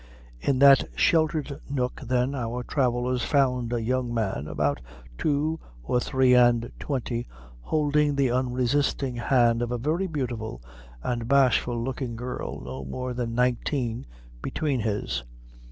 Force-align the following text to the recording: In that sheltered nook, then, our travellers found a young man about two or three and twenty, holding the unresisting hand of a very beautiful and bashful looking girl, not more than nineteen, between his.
In 0.39 0.57
that 0.57 0.89
sheltered 0.95 1.59
nook, 1.69 2.01
then, 2.03 2.33
our 2.33 2.63
travellers 2.63 3.23
found 3.23 3.71
a 3.71 3.83
young 3.83 4.11
man 4.11 4.47
about 4.47 4.81
two 5.15 5.59
or 5.83 5.99
three 5.99 6.33
and 6.33 6.71
twenty, 6.79 7.27
holding 7.59 8.15
the 8.15 8.31
unresisting 8.31 9.17
hand 9.17 9.61
of 9.61 9.69
a 9.71 9.77
very 9.77 10.07
beautiful 10.07 10.59
and 11.03 11.27
bashful 11.27 11.79
looking 11.79 12.15
girl, 12.15 12.61
not 12.61 12.89
more 12.89 13.13
than 13.13 13.35
nineteen, 13.35 14.07
between 14.41 14.79
his. 14.79 15.23